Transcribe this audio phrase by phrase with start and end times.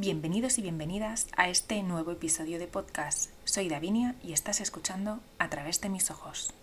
[0.00, 3.32] Bienvenidos y bienvenidas a este nuevo episodio de podcast.
[3.44, 6.54] Soy Davinia y estás escuchando a través de mis ojos.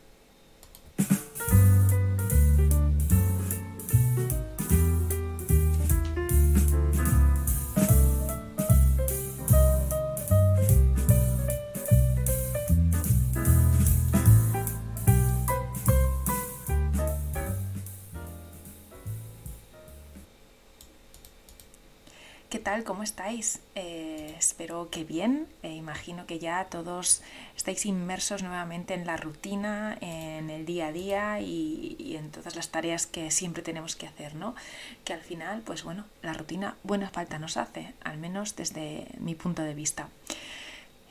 [22.88, 23.60] ¿Cómo estáis?
[23.76, 25.46] Eh, espero que bien.
[25.62, 27.22] Eh, imagino que ya todos
[27.58, 32.70] estáis inmersos nuevamente en la rutina, en el día a día y, en todas las
[32.70, 34.56] tareas que siempre tenemos que hacer, ¿no?
[35.04, 39.36] Que al final, pues bueno, la rutina buena falta nos hace, al menos desde mi
[39.36, 40.08] punto de vista.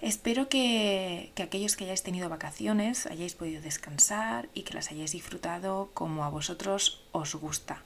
[0.01, 5.13] Espero que, que aquellos que hayáis tenido vacaciones hayáis podido descansar y que las hayáis
[5.13, 7.83] disfrutado como a vosotros os gusta.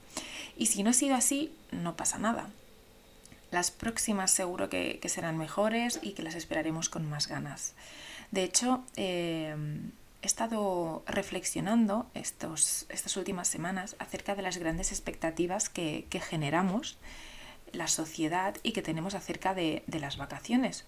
[0.57, 2.51] Y si no ha sido así, no pasa nada
[3.51, 7.75] las próximas seguro que, serán mejores y que las esperaremos con más ganas.
[8.31, 9.55] De hecho, eh,
[10.23, 16.99] he estado reflexionando estos, estas últimas semanas acerca de las grandes expectativas que, generamos
[17.73, 20.85] la sociedad y que tenemos acerca de, las vacaciones.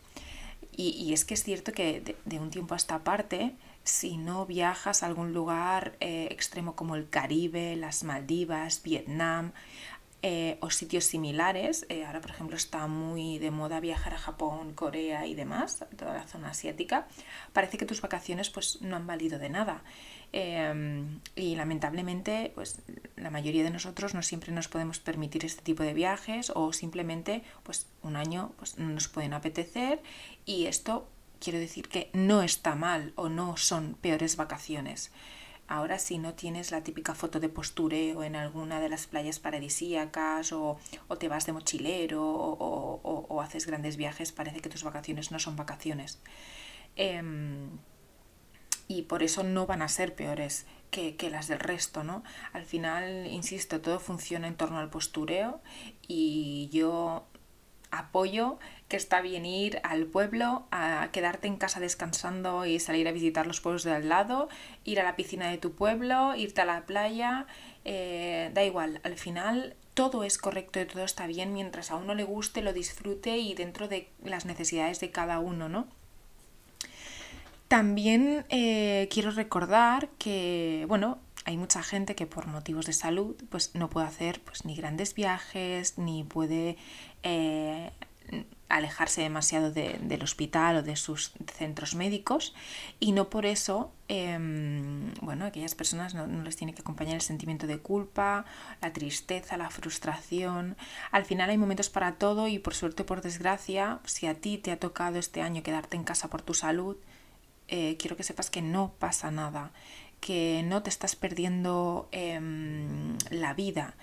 [0.74, 5.02] Y, es que es cierto que de, un tiempo a esta parte, si no viajas
[5.02, 9.52] a algún lugar eh, extremo como el Caribe, las Maldivas, Vietnam,
[10.22, 11.84] eh, o sitios similares.
[11.88, 16.14] Eh, ahora, por ejemplo, está muy de moda viajar a Japón, Corea y demás, toda
[16.14, 17.08] la zona asiática.
[17.52, 19.82] Parece que tus vacaciones pues, no han valido de nada.
[20.32, 22.80] Em, y lamentablemente, pues
[23.16, 27.42] la mayoría de nosotros no siempre nos podemos permitir este tipo de viajes o simplemente
[27.64, 30.00] pues un año pues, no nos pueden apetecer
[30.46, 31.06] y esto
[31.38, 35.10] quiero decir que no está mal o no son peores vacaciones.
[35.68, 40.52] Ahora si no tienes la típica foto de postureo en alguna de las playas paradisíacas
[40.52, 40.78] o,
[41.18, 46.20] te vas de mochilero o, haces grandes viajes, parece que tus vacaciones no son vacaciones.
[46.96, 47.70] Em,
[48.88, 52.22] y por eso no van a ser peores que, que, las del resto, ¿no?
[52.52, 55.62] Al final, insisto, todo funciona en torno al postureo
[56.06, 57.26] y yo
[57.92, 58.58] apoyo
[58.88, 63.46] que está bien ir al pueblo, a quedarte en casa descansando y salir a visitar
[63.46, 64.48] los pueblos de al lado,
[64.84, 67.46] ir a la piscina de tu pueblo, irte a la playa,
[67.84, 72.14] eh, da igual, al final todo es correcto y todo está bien mientras a uno
[72.14, 75.86] le guste, lo disfrute y dentro de las necesidades de cada uno, ¿no?
[77.68, 83.74] También eh, quiero recordar que, bueno, hay mucha gente que por motivos de salud pues
[83.74, 86.76] no puede hacer pues ni grandes viajes ni puede
[87.22, 87.90] eh,
[88.68, 92.54] alejarse demasiado del hospital o de sus centros médicos
[93.00, 97.66] y no por eso, em, bueno, aquellas personas no, les tiene que acompañar el sentimiento
[97.66, 98.46] de culpa,
[98.80, 100.76] la tristeza, la frustración.
[101.10, 104.72] Al final hay momentos para todo y por suerte por desgracia, si a ti te
[104.72, 106.96] ha tocado este año quedarte en casa por tu salud,
[107.68, 109.70] eh, quiero que sepas que no pasa nada,
[110.22, 113.94] que no te estás perdiendo em, la vida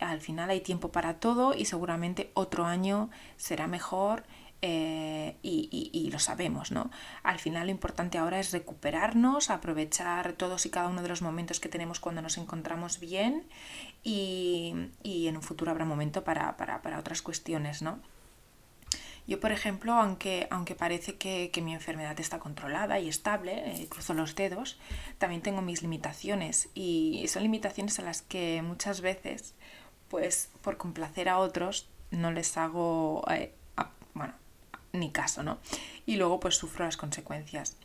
[0.00, 4.24] al final hay tiempo para todo y seguramente otro año será mejor
[4.62, 6.90] eh, y, lo sabemos, ¿no?
[7.22, 11.60] Al final lo importante ahora es recuperarnos, aprovechar todos y cada uno de los momentos
[11.60, 13.46] que tenemos cuando nos encontramos bien
[14.02, 16.54] y, en un futuro habrá momento para,
[16.98, 18.00] otras cuestiones, ¿no?
[19.30, 24.12] Yo, por ejemplo, aunque, aunque parece que, mi enfermedad está controlada y estable, eh, cruzo
[24.12, 24.76] los dedos,
[25.18, 29.54] también tengo mis limitaciones y son limitaciones a las que muchas veces
[30.08, 33.54] pues por complacer a otros no les hago, eh,
[34.14, 34.34] bueno,
[34.92, 35.58] ni caso, ¿no?
[36.06, 37.76] Y luego pues sufro las consecuencias.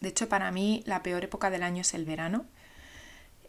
[0.00, 2.46] De hecho, para mí la peor época del año es el verano.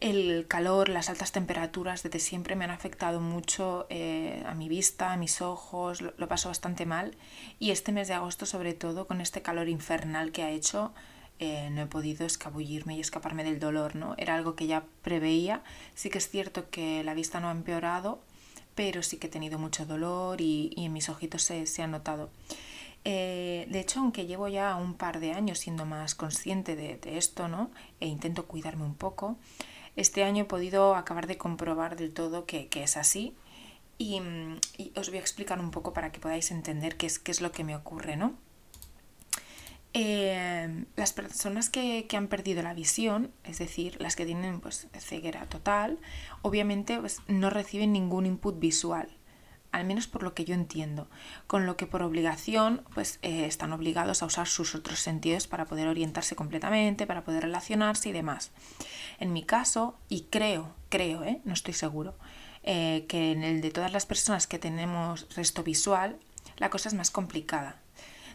[0.03, 5.13] El calor, las altas temperaturas desde siempre me han afectado mucho eh, a mi vista,
[5.13, 7.15] a mis ojos, lo paso bastante mal.
[7.57, 10.91] Y este mes de agosto, sobre todo, con este calor infernal que ha hecho,
[11.39, 14.13] eh, no he podido escabullirme y escaparme del dolor, ¿no?
[14.17, 15.63] Era algo que ya preveía.
[15.95, 18.19] Sí que es cierto que la vista no ha empeorado,
[18.75, 22.29] pero sí que he tenido mucho dolor y, en mis ojitos se, ha notado.
[23.05, 27.47] Eh, de hecho, aunque llevo ya un par de años siendo más consciente de, esto,
[27.47, 27.71] ¿no?
[28.01, 29.37] E intento cuidarme un poco,
[29.95, 33.35] este año he podido acabar de comprobar del todo que, es así.
[33.97, 34.21] Y,
[34.77, 37.41] y, os voy a explicar un poco para que podáis entender qué es, qué es
[37.41, 38.35] lo que me ocurre, ¿no?
[39.95, 45.45] Em, las personas que, han perdido la visión, es decir, las que tienen pues, ceguera
[45.45, 45.99] total,
[46.41, 49.07] obviamente pues, no reciben ningún input visual,
[49.73, 51.09] al menos por lo que yo entiendo,
[51.47, 55.65] con lo que por obligación pues, eh, están obligados a usar sus otros sentidos para
[55.65, 58.51] poder orientarse completamente, para poder relacionarse y demás.
[59.19, 61.41] En mi caso, y creo, creo, ¿eh?
[61.43, 62.15] no estoy seguro,
[62.61, 66.17] eh, que en el de todas las personas que tenemos resto visual,
[66.57, 67.81] la cosa es más complicada.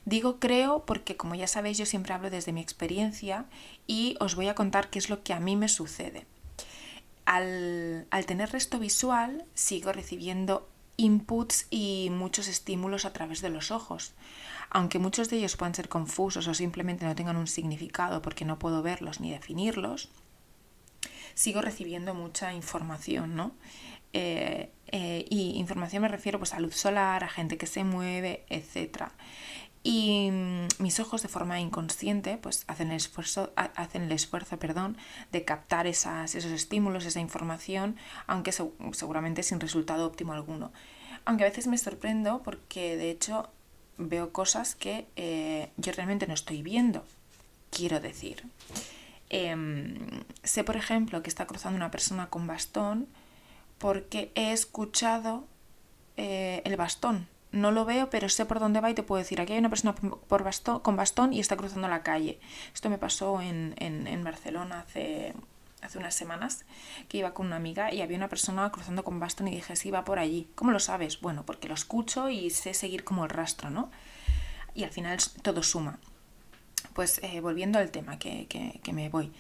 [0.05, 3.45] Digo creo porque como ya sabéis yo siempre hablo desde mi experiencia
[3.87, 6.27] y os voy a contar qué es lo que a mí me sucede.
[7.27, 10.67] Al, al tener resto visual sigo recibiendo
[10.99, 14.15] inputs y muchos estímulos a través de los ojos.
[14.69, 18.59] Aunque muchos de ellos puedan ser confusos o simplemente no tengan un significado porque no
[18.59, 20.11] puedo verlos ni definirlos,
[21.35, 23.53] sigo recibiendo mucha información, ¿no?
[24.13, 28.45] Eh, eh, y información me refiero pues, a luz solar, a gente que se mueve,
[28.51, 29.13] etc.
[29.83, 34.97] Y mm, mis ojos de forma inconsciente pues, hacen el esfuerzo, hacen el esfuerzo perdón,
[35.33, 37.97] de captar esas, esos estímulos, esa información,
[38.27, 40.73] aunque seguramente sin resultado óptimo alguno.
[41.25, 43.51] Aunque a veces me sorprendo porque de hecho
[43.99, 47.05] veo cosas que eh, yo realmente no estoy viendo,
[47.71, 48.45] quiero decir.
[49.31, 49.99] Em,
[50.43, 53.09] sé, por ejemplo, que está cruzando una persona con bastón
[53.79, 55.47] porque he escuchado
[56.17, 57.29] eh, el bastón.
[57.51, 59.71] No lo veo, pero sé por dónde va y te puedo decir, aquí hay una
[59.71, 62.39] persona por bastón, con bastón y está cruzando la calle.
[62.75, 65.35] Esto me pasó en, en, Barcelona hace,
[65.81, 66.67] hace unas semanas,
[67.09, 69.91] que iba con una amiga y había una persona cruzando con bastón y dije, sí,
[69.91, 70.51] va por allí.
[70.55, 71.21] ¿Cómo lo sabes?
[71.23, 73.91] Bueno, porque lo escucho y sé seguir como el rastro, ¿no?
[74.75, 75.99] Y al final todo suma.
[76.93, 79.33] Pues eh, volviendo al tema que, que, que me voy.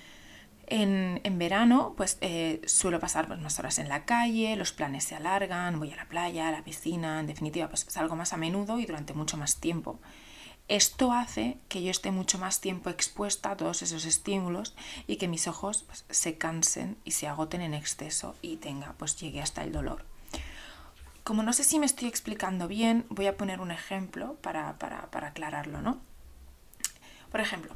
[0.70, 5.05] En, en verano, pues eh, suelo pasar pues, más horas en la calle, los planes
[5.05, 8.37] se alargan, voy a la playa, a la piscina, en definitiva, pues salgo más a
[8.37, 9.99] menudo y durante mucho más tiempo.
[10.69, 14.76] Esto hace que yo esté mucho más tiempo expuesta a todos esos estímulos
[15.06, 19.17] y que mis ojos pues, se cansen y se agoten en exceso y tenga, pues
[19.17, 20.05] llegue hasta el dolor.
[21.25, 25.11] Como no sé si me estoy explicando bien, voy a poner un ejemplo para, para,
[25.11, 25.99] para aclararlo, ¿no?
[27.31, 27.75] Por ejemplo,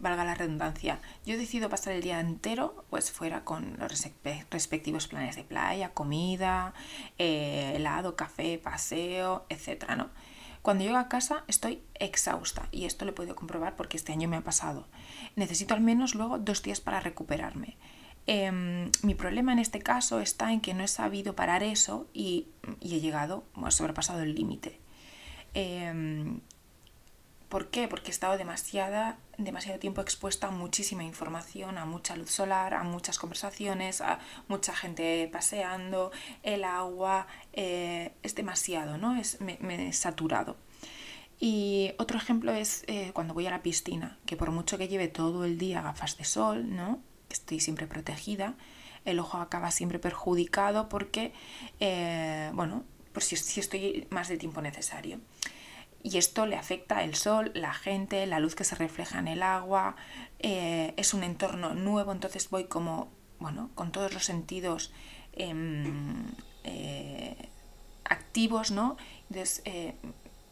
[0.00, 4.04] valga la redundancia, yo decido pasar el día entero pues fuera con los
[4.50, 6.74] respectivos planes de playa, comida,
[7.18, 9.84] eh, helado, café, paseo, etc.
[9.96, 10.10] ¿no?
[10.62, 14.28] Cuando llego a casa estoy exhausta y esto lo he podido comprobar porque este año
[14.28, 14.86] me ha pasado.
[15.36, 17.76] Necesito al menos luego dos días para recuperarme.
[18.26, 22.48] Em, mi problema en este caso está en que no he sabido parar eso y,
[22.80, 24.78] he llegado, he sobrepasado el límite.
[25.54, 26.40] Em,
[27.50, 27.88] ¿Por qué?
[27.88, 32.84] Porque he estado demasiada, demasiado tiempo expuesta a muchísima información, a mucha luz solar, a
[32.84, 36.12] muchas conversaciones, a mucha gente paseando,
[36.44, 39.16] el agua, eh, es demasiado, ¿no?
[39.16, 39.58] Es, me,
[39.88, 40.58] he saturado.
[41.40, 45.08] Y otro ejemplo es eh, cuando voy a la piscina, que por mucho que lleve
[45.08, 47.02] todo el día gafas de sol, ¿no?
[47.30, 48.54] Estoy siempre protegida,
[49.04, 51.32] el ojo acaba siempre perjudicado porque,
[51.80, 55.18] eh, bueno, por si, si estoy más del tiempo necesario
[56.02, 59.42] y esto le afecta el sol, la gente, la luz que se refleja en el
[59.42, 59.96] agua,
[60.38, 63.08] eh, es un entorno nuevo, entonces voy como,
[63.38, 64.92] bueno, con todos los sentidos
[65.32, 66.24] em,
[66.64, 67.36] eh,
[68.04, 68.96] activos, ¿no?
[69.28, 69.94] Entonces eh,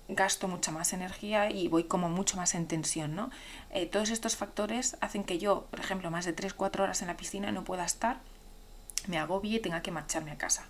[0.09, 3.31] gasto mucha más energía y voy como mucho más en tensión, ¿no?
[3.93, 7.53] todos estos factores hacen que yo, por ejemplo, más de 3-4 horas en la piscina
[7.53, 8.21] no pueda estar,
[9.07, 10.67] me agobie y tenga que marcharme a casa.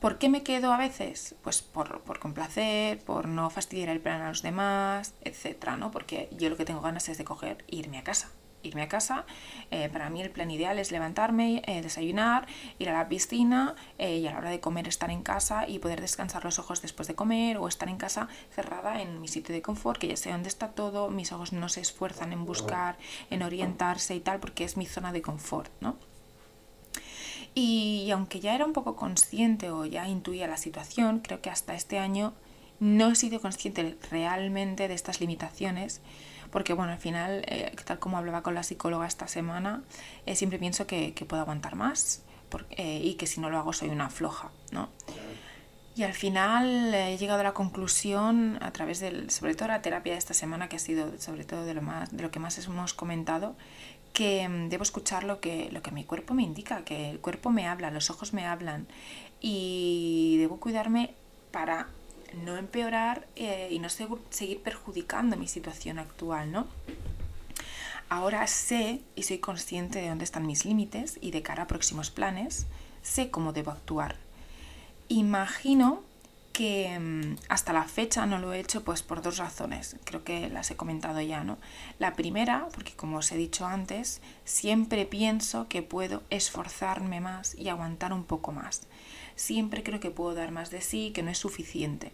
[0.00, 1.34] ¿Por qué me quedo a veces?
[1.42, 5.90] Pues por, complacer, por no fastidiar el plan a los demás, etcétera, ¿no?
[5.90, 8.30] Porque yo lo que tengo ganas es de coger e irme a casa.
[8.62, 9.26] Irme a casa,
[9.70, 12.46] eh, para mí el plan ideal es levantarme, eh, desayunar,
[12.78, 15.78] ir a la piscina eh, y a la hora de comer estar en casa y
[15.78, 19.54] poder descansar los ojos después de comer o estar en casa cerrada en mi sitio
[19.54, 22.98] de confort, que ya sé dónde está todo, mis ojos no se esfuerzan en buscar,
[23.30, 25.96] en orientarse y tal, porque es mi zona de confort, ¿no?
[27.58, 31.74] Y aunque ya era un poco consciente o ya intuía la situación, creo que hasta
[31.74, 32.34] este año
[32.80, 36.02] no he sido consciente realmente de estas limitaciones,
[36.50, 39.82] porque bueno, al final, eh, tal como hablaba con la psicóloga esta semana,
[40.26, 42.24] eh, siempre pienso que, puedo aguantar más
[42.72, 44.90] eh, y que si no lo hago soy una floja, ¿no?
[45.94, 50.12] Y al final he llegado a la conclusión, a través del, sobre todo la terapia
[50.12, 52.58] de esta semana, que ha sido sobre todo de lo, más, de lo que más
[52.58, 53.56] hemos comentado,
[54.16, 57.50] que mm, debo escuchar lo que, lo que mi cuerpo me indica, que el cuerpo
[57.50, 58.86] me habla, los ojos me hablan
[59.42, 61.12] y debo cuidarme
[61.50, 61.88] para
[62.42, 66.66] no empeorar eh, y no seguir perjudicando mi situación actual, ¿no?
[68.08, 72.10] Ahora sé y soy consciente de dónde están mis límites y de cara a próximos
[72.10, 72.66] planes,
[73.02, 74.16] sé cómo debo actuar.
[75.08, 76.04] Imagino
[76.56, 80.48] que mm, hasta la fecha no lo he hecho pues por dos razones, creo que
[80.48, 81.58] las he comentado ya, ¿no?
[81.98, 87.68] La primera, porque como os he dicho antes, siempre pienso que puedo esforzarme más y
[87.68, 88.86] aguantar un poco más.
[89.34, 92.12] Siempre creo que puedo dar más de sí, que no es suficiente.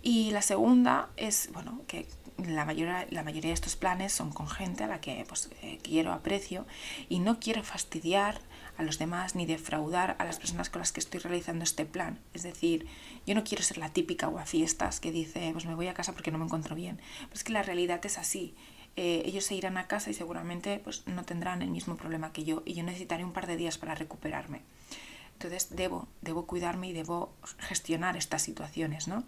[0.00, 4.48] Y la segunda es, bueno, que la mayoría, la mayoría de estos planes son con
[4.48, 6.66] gente a la que pues, eh, quiero, aprecio
[7.10, 8.40] y no quiero fastidiar
[8.80, 12.18] a los demás ni defraudar a las personas con las que estoy realizando este plan.
[12.34, 12.86] Es decir,
[13.26, 16.30] yo no quiero ser la típica fiestas que dice, pues me voy a casa porque
[16.30, 16.98] no me encuentro bien.
[17.28, 18.54] Pues que la realidad es así.
[18.96, 22.44] Eh, ellos se irán a casa y seguramente pues, no tendrán el mismo problema que
[22.44, 24.62] yo y yo necesitaré un par de días para recuperarme.
[25.34, 29.24] Entonces debo, debo cuidarme y debo gestionar estas situaciones, ¿no?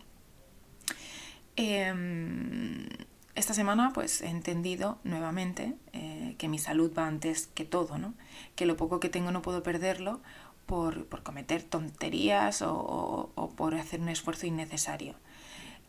[1.57, 2.89] Em,
[3.35, 8.15] esta semana pues he entendido nuevamente eh, que mi salud va antes que todo, ¿no?
[8.57, 10.21] Que lo poco que tengo no puedo perderlo
[10.67, 15.15] por, cometer tonterías o, o, por hacer un esfuerzo innecesario.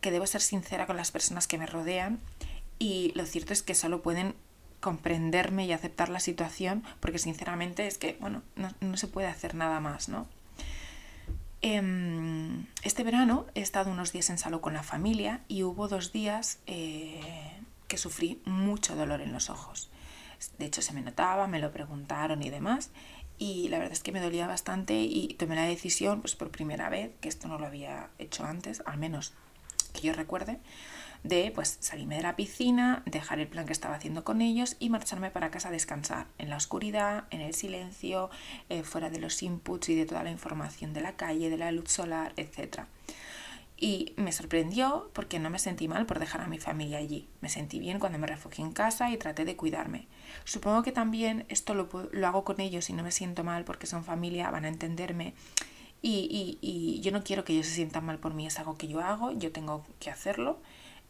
[0.01, 2.19] Que debo ser sincera con las personas que me rodean
[2.79, 4.35] y lo cierto es que solo pueden
[4.79, 9.55] comprenderme y aceptar la situación porque sinceramente es que, bueno, no, no se puede hacer
[9.55, 10.27] nada más, ¿no?
[11.65, 16.11] Em, este verano he estado unos días en salud con la familia y hubo dos
[16.11, 17.21] días eh,
[17.87, 19.89] que sufrí mucho dolor en los ojos.
[20.59, 22.91] De hecho, se me notaba, me lo preguntaron y demás.
[23.37, 26.89] Y la verdad es que me dolía bastante y tomé la decisión, pues por primera
[26.89, 29.31] vez, que esto no lo había hecho antes, al menos
[29.93, 30.59] que yo recuerde,
[31.23, 34.89] de pues salirme de la piscina, dejar el plan que estaba haciendo con ellos y
[34.89, 38.29] marcharme para casa a descansar, en la oscuridad, en el silencio,
[38.69, 41.71] eh, fuera de los inputs y de toda la información de la calle, de la
[41.71, 42.81] luz solar, etc.
[43.77, 47.27] Y me sorprendió porque no me sentí mal por dejar a mi familia allí.
[47.41, 50.07] Me sentí bien cuando me refugié en casa y traté de cuidarme.
[50.43, 53.87] Supongo que también esto lo, lo hago con ellos y no me siento mal porque
[53.87, 55.33] son familia, van a entenderme.
[56.01, 58.77] Y, y, y yo no quiero que ellos se sientan mal por mí, es algo
[58.77, 60.59] que yo hago, yo tengo que hacerlo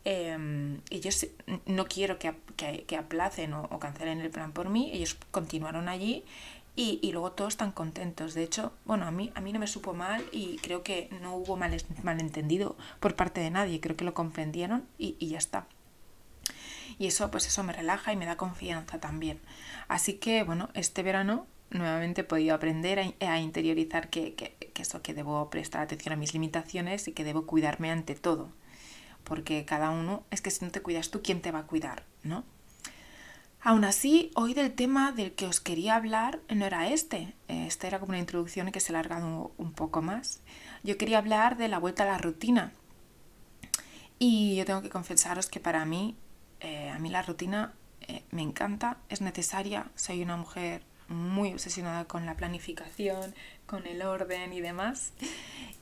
[0.05, 1.27] eh, ellos
[1.65, 6.25] no quiero que, que, aplacen o, cancelen el plan por mí, ellos continuaron allí
[6.75, 8.33] y, y, luego todos están contentos.
[8.33, 11.35] De hecho, bueno, a mí, a mí no me supo mal y creo que no
[11.35, 15.67] hubo mal, malentendido por parte de nadie, creo que lo comprendieron y, y ya está.
[16.99, 19.39] Y eso, pues eso me relaja y me da confianza también.
[19.87, 25.13] Así que, bueno, este verano nuevamente he podido aprender a, interiorizar que, que, eso, que
[25.13, 28.51] debo prestar atención a mis limitaciones y que debo cuidarme ante todo
[29.33, 32.03] porque cada uno, es que si no te cuidas tú, ¿quién te va a cuidar?
[32.21, 32.43] ¿No?
[33.61, 37.33] Aún así, hoy del tema del que os quería hablar no era este.
[37.47, 40.43] Este era como una introducción que se ha alargado un poco más.
[40.83, 42.73] Yo quería hablar de la vuelta a la rutina.
[44.19, 46.15] Y yo tengo que confesaros que para mí,
[46.59, 49.89] eh, a mí la rutina eh, me encanta, es necesaria.
[49.95, 53.33] Soy una mujer muy obsesionada con la planificación,
[53.65, 55.11] con el orden y demás.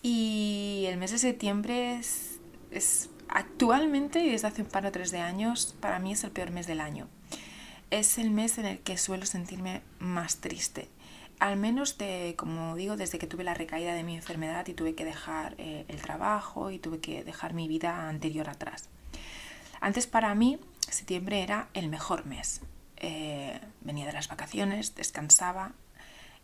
[0.02, 5.22] Y el mes de septiembre es Actualmente, y desde hace un par o tres de
[5.22, 7.08] años, para mí es el peor mes del año.
[7.90, 10.90] Es el mes en el que suelo sentirme más triste.
[11.40, 14.96] Al menos, de, como digo, desde que tuve la recaída de mi enfermedad y tuve
[14.96, 18.90] que dejar eh, el trabajo y tuve que dejar mi vida anterior atrás.
[19.80, 20.60] Antes para mí,
[20.90, 22.62] septiembre era el mejor mes.
[22.98, 25.72] Eh, venía de las vacaciones, descansaba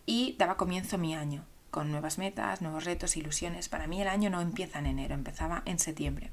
[0.05, 3.67] y daba comienzo mi año con nuevas metas, nuevos retos, ilusiones.
[3.67, 6.31] Para mí el año no empieza en enero, empezaba en septiembre.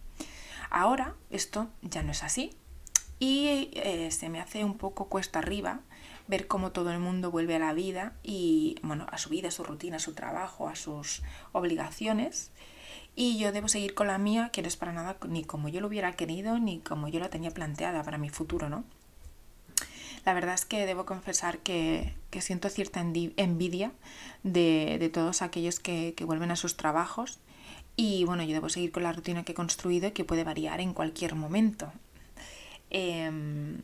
[0.75, 2.51] Ahora esto ya no es así.
[3.21, 5.83] Y eh, se me hace un poco cuesta arriba
[6.27, 9.51] ver cómo todo el mundo vuelve a la vida y bueno, a su vida, a
[9.53, 12.51] su rutina, a su trabajo, a sus obligaciones.
[13.15, 15.81] Y yo debo seguir con la mía que no es para nada ni como yo
[15.81, 18.83] lo hubiera querido ni como yo la tenía planteada para mi futuro, ¿no?
[20.25, 23.93] La verdad es que debo confesar que, siento cierta envidia
[24.43, 27.39] de, todos aquellos que, que vuelven a sus trabajos
[27.97, 30.81] y bueno, yo debo seguir con la rutina que he construido y que puede variar
[30.81, 31.93] en cualquier momento.
[32.91, 33.83] Em,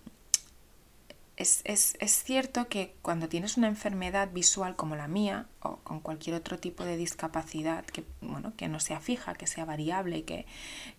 [1.37, 6.59] es, cierto que cuando tienes una enfermedad visual como la mía o con cualquier otro
[6.59, 10.45] tipo de discapacidad que, bueno, que no sea fija, que sea variable, que,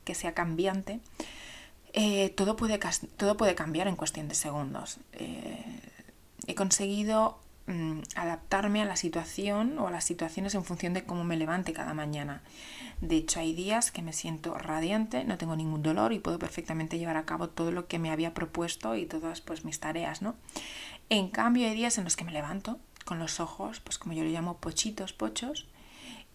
[0.04, 1.00] que sea cambiante,
[1.94, 2.80] eh, todo, puede,
[3.18, 4.98] todo puede cambiar en cuestión de segundos.
[5.14, 5.64] Eh,
[6.48, 7.40] he conseguido
[7.72, 11.74] mm, adaptarme a la situación o a las situaciones en función de cómo me levante
[11.74, 12.42] cada mañana.
[13.02, 17.00] De hecho, hay días que me siento radiante, no tengo ningún dolor y puedo perfectamente
[17.00, 20.36] llevar a cabo todo lo que me había propuesto y todas pues mis tareas, ¿no?
[21.10, 24.24] En cambio, hay días en los que me levanto con los ojos, pues como yo
[24.24, 25.68] lo llamo, pochitos, pochos,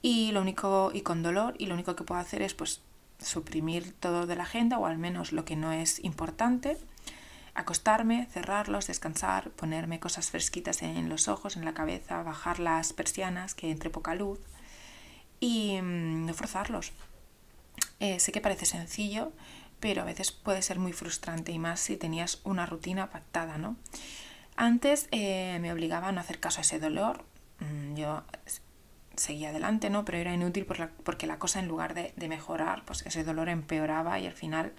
[0.02, 2.80] y lo único y con dolor y lo único que puedo hacer es pues
[3.18, 6.76] suprimir todo de la agenda o al menos lo que no es importante,
[7.56, 13.54] acostarme, cerrarlos, descansar, ponerme cosas fresquitas en los ojos, en la cabeza, bajar las persianas
[13.54, 14.38] que entre poca luz
[15.40, 16.92] y mm, no forzarlos.
[17.98, 19.32] Eh, sé que parece sencillo,
[19.80, 23.76] pero a veces puede ser muy frustrante y más si tenías una rutina pactada, ¿no?
[24.56, 27.24] Antes eh, me obligaba a no hacer caso a ese dolor.
[27.60, 28.22] Mm, yo
[29.16, 30.04] seguía adelante, ¿no?
[30.04, 34.26] Pero era inútil porque la cosa en lugar de, mejorar, pues ese dolor empeoraba y
[34.26, 34.72] al final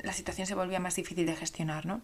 [0.00, 2.00] la situación se volvía más difícil de gestionar, ¿no?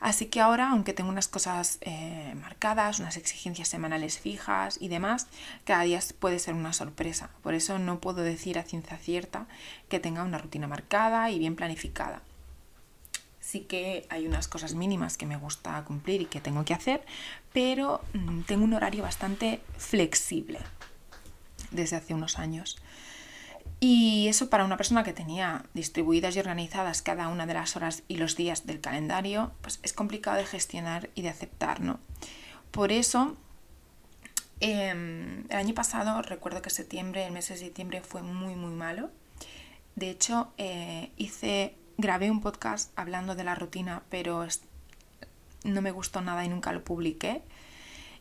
[0.00, 5.26] Así que ahora, aunque tengo unas cosas eh, marcadas, unas exigencias semanales fijas y demás,
[5.64, 7.30] cada día puede ser una sorpresa.
[7.42, 9.46] Por eso no puedo decir a ciencia cierta
[9.88, 12.22] que tenga una rutina marcada y bien planificada.
[13.40, 17.04] Sí que hay unas cosas mínimas que me gusta cumplir y que tengo que hacer,
[17.52, 20.58] pero mm, tengo un horario bastante flexible
[21.70, 22.78] desde hace unos años.
[23.78, 28.02] Y eso para una persona que tenía distribuidas y organizadas cada una de las horas
[28.08, 32.00] y los días del calendario, pues es complicado de gestionar y de aceptar, ¿no?
[32.70, 33.36] Por eso,
[34.60, 39.10] em, el año pasado recuerdo que septiembre, el mes de septiembre fue muy, muy malo.
[39.94, 44.46] De hecho, eh, hice, grabé un podcast hablando de la rutina, pero
[45.64, 47.42] no me gustó nada y nunca lo publiqué.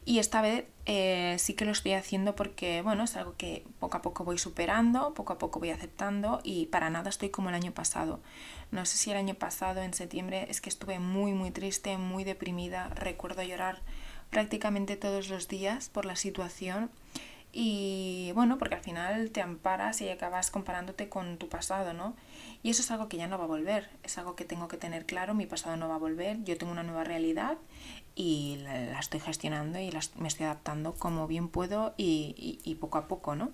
[0.07, 3.97] Y esta vez eh, sí que lo estoy haciendo porque, bueno, es algo que poco
[3.97, 7.55] a poco voy superando, poco a poco voy aceptando y para nada estoy como el
[7.55, 8.19] año pasado.
[8.69, 12.23] No sé si el año pasado, en septiembre, es que estuve muy, muy triste, muy
[12.23, 12.89] deprimida.
[12.89, 13.81] Recuerdo llorar
[14.29, 16.91] prácticamente todos los días por la situación
[17.57, 22.13] y bueno, porque al final te amparas y acabas comparándote con tu pasado, ¿no?
[22.63, 24.75] Y eso es algo que ya no va a volver, es algo que tengo que
[24.75, 27.57] tener claro, mi pasado no va a volver, yo tengo una nueva realidad
[28.13, 33.37] y la, estoy gestionando y me estoy adaptando como bien puedo y, poco a poco,
[33.37, 33.51] ¿no?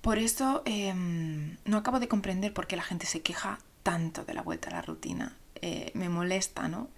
[0.00, 4.34] Por eso em, no acabo de comprender por qué la gente se queja tanto de
[4.34, 5.36] la vuelta a la rutina.
[5.62, 6.90] Eh, me molesta, ¿no?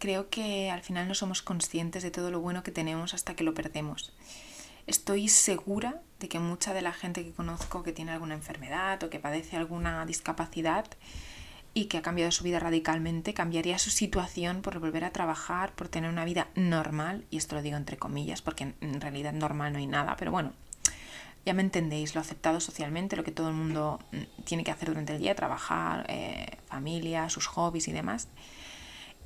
[0.00, 3.44] Creo que al final no somos conscientes de todo lo bueno que tenemos hasta que
[3.44, 4.12] lo perdemos.
[4.88, 9.10] Estoy segura de que mucha de la gente que conozco que tiene alguna enfermedad o
[9.10, 10.86] que padece alguna discapacidad
[11.74, 15.88] y que ha cambiado su vida radicalmente, cambiaría su situación por volver a trabajar, por
[15.88, 19.78] tener una vida normal, y esto lo digo entre comillas, porque en realidad normal no
[19.78, 20.54] hay nada, pero bueno,
[21.44, 24.88] ya me entendéis, lo aceptado socialmente, lo que todo el mundo mm, tiene que hacer
[24.88, 28.28] durante el día, trabajar, eh, familia, sus hobbies y demás.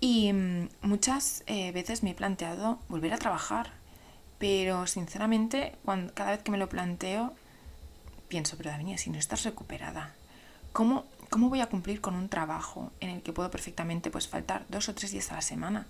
[0.01, 3.81] Y mm, muchas eh, veces me he planteado volver a trabajar,
[4.43, 7.33] pero sinceramente, cuando, cada vez que me lo planteo,
[8.27, 10.17] pienso, pero Davinia, si no estás recuperada,
[10.73, 14.67] ¿cómo, ¿cómo voy a cumplir con un trabajo en el que puedo perfectamente pues, faltar
[14.69, 15.87] dos o tres días a la semana?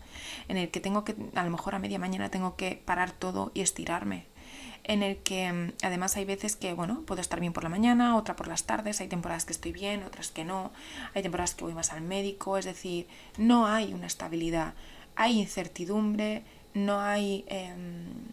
[0.48, 3.52] En el que tengo que, a lo mejor a media mañana tengo que parar todo
[3.54, 4.26] y estirarme.
[4.84, 8.18] En el que mm, además hay veces que, bueno, puedo estar bien por la mañana,
[8.18, 10.72] otra por las tardes, hay temporadas que estoy bien, otras que no,
[11.14, 13.06] hay temporadas que voy más al médico, es decir,
[13.38, 14.74] no hay una estabilidad,
[15.16, 16.42] hay incertidumbre,
[16.74, 17.44] no hay...
[17.48, 18.32] Em,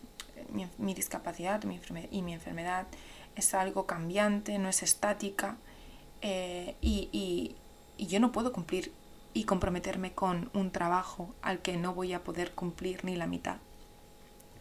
[0.79, 1.61] mi, discapacidad
[2.09, 2.87] y mi enfermedad
[3.35, 5.57] es algo cambiante, no es estática
[6.21, 7.55] eh, y,
[7.97, 8.93] yo no puedo cumplir
[9.33, 13.57] y comprometerme con un trabajo al que no voy a poder cumplir ni la mitad.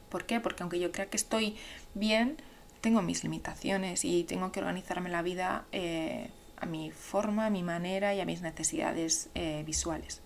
[0.08, 0.40] ¿Por qué?
[0.40, 1.56] Porque aunque yo crea que estoy
[1.94, 2.36] bien,
[2.80, 7.62] tengo mis limitaciones y tengo que organizarme la vida eh, a mi forma, a mi
[7.62, 10.20] manera y a mis necesidades eh, visuales.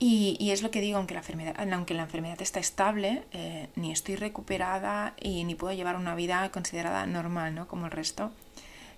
[0.00, 3.90] Y, es lo que digo, aunque la enfermedad, aunque la enfermedad está estable, eh, ni
[3.90, 7.66] estoy recuperada y ni puedo llevar una vida considerada normal, ¿no?
[7.66, 8.30] Como el resto.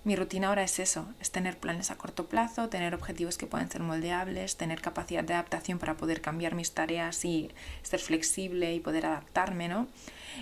[0.03, 3.69] Mi rutina ahora es eso, es tener planes a corto plazo, tener objetivos que puedan
[3.69, 7.51] ser moldeables, tener capacidad de adaptación para poder cambiar mis tareas y
[7.83, 9.87] ser flexible y poder adaptarme, ¿no?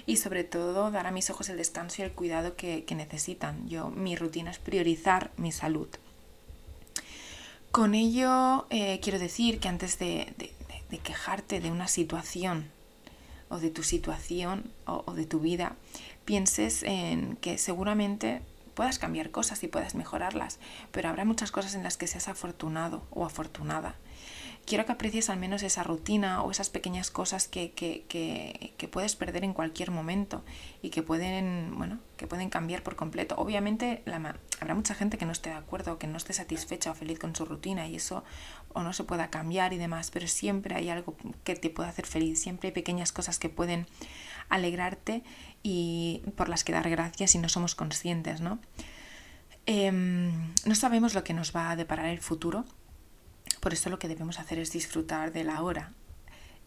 [0.05, 3.67] Y sobre todo dar a mis ojos el descanso y el cuidado que, necesitan.
[3.67, 5.89] Yo, mi rutina es priorizar mi salud.
[7.71, 10.33] Con ello eh, quiero decir que antes de,
[11.03, 12.71] quejarte de una situación
[13.47, 15.75] o de tu situación o, de tu vida,
[16.25, 18.41] pienses en que seguramente
[18.73, 20.59] puedas cambiar cosas y puedas mejorarlas,
[20.91, 23.95] pero habrá muchas cosas en las que seas afortunado o afortunada
[24.69, 27.73] quiero que aprecies al menos esa rutina o esas pequeñas cosas que,
[28.91, 30.43] puedes perder en cualquier momento
[30.83, 33.35] y que pueden, bueno, que pueden cambiar por completo.
[33.37, 34.03] Obviamente
[34.61, 37.35] habrá mucha gente que no esté de acuerdo, que no esté satisfecha o feliz con
[37.35, 38.23] su rutina y eso
[38.73, 42.05] o no se pueda cambiar y demás, pero siempre hay algo que te puede hacer
[42.05, 43.87] feliz, siempre hay pequeñas cosas que pueden
[44.49, 45.23] alegrarte
[45.63, 48.59] y por las que dar gracias y no somos conscientes, ¿no?
[49.65, 52.65] Em, no sabemos lo que nos va a deparar el futuro,
[53.59, 55.91] por eso lo que debemos hacer es disfrutar de la hora.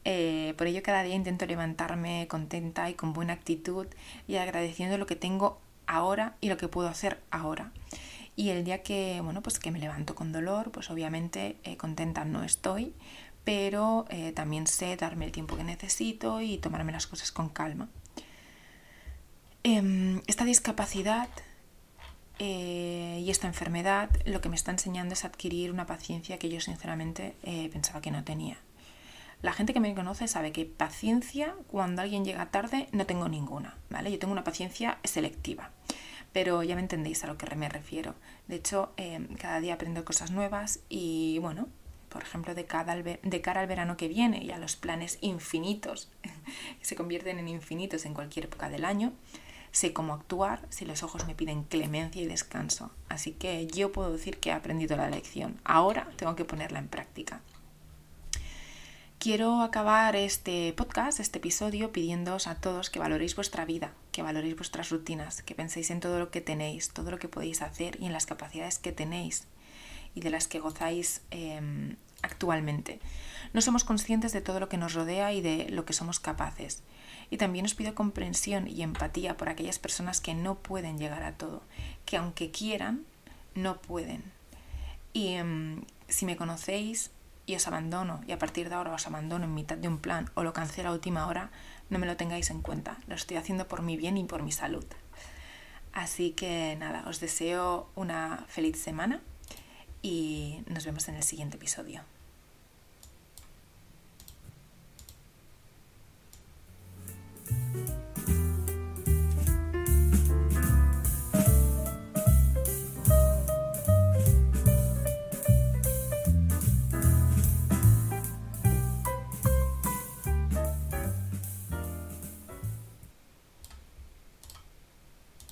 [0.04, 3.86] Eh, por ello cada día intento levantarme contenta y con buena actitud
[4.26, 7.72] y agradeciendo lo que tengo ahora y lo que puedo hacer ahora.
[8.34, 12.24] Y el día que, bueno, pues que me levanto con dolor, pues obviamente eh, contenta
[12.24, 12.94] no estoy,
[13.44, 17.88] pero eh, también sé darme el tiempo que necesito y tomarme las cosas con calma.
[19.64, 21.28] Em, esta discapacidad
[22.44, 26.60] eh, y esta enfermedad lo que me está enseñando es adquirir una paciencia que yo
[26.60, 28.56] sinceramente eh, pensaba que no tenía.
[29.42, 33.76] La gente que me conoce sabe que paciencia cuando alguien llega tarde no tengo ninguna,
[33.90, 34.10] ¿vale?
[34.10, 35.70] Yo tengo una paciencia selectiva,
[36.32, 38.16] pero ya me entendéis a lo que me refiero.
[38.48, 41.68] De hecho, eh, cada día aprendo cosas nuevas y bueno,
[42.08, 46.10] por ejemplo, de, de cara al verano que viene y a los planes infinitos,
[46.80, 49.12] que se convierten en infinitos en cualquier época del año,
[49.72, 52.90] sé cómo actuar si los ojos me piden clemencia y descanso.
[53.08, 55.60] Así que yo puedo decir que he aprendido la lección.
[55.64, 57.40] Ahora tengo que ponerla en práctica.
[59.18, 64.56] Quiero acabar este podcast, este episodio, pidiéndoos a todos que valoréis vuestra vida, que valoréis
[64.56, 68.06] vuestras rutinas, que penséis en todo lo que tenéis, todo lo que podéis hacer y
[68.06, 69.46] en las capacidades que tenéis
[70.16, 72.98] y de las que gozáis em, actualmente.
[73.52, 76.82] No somos conscientes de todo lo que nos rodea y de lo que somos capaces.
[77.32, 81.32] Y también os pido comprensión y empatía por aquellas personas que no pueden llegar a
[81.32, 81.62] todo,
[82.04, 83.06] que aunque quieran,
[83.54, 84.22] no pueden.
[85.14, 87.10] Y em, si me conocéis
[87.46, 90.30] y os abandono, y a partir de ahora os abandono en mitad de un plan
[90.34, 91.50] o lo cancelo a última hora,
[91.88, 92.98] no me lo tengáis en cuenta.
[93.06, 94.84] Lo estoy haciendo por mi bien y por mi salud.
[95.94, 99.22] Así que nada, os deseo una feliz semana
[100.02, 102.02] y nos vemos en el siguiente episodio.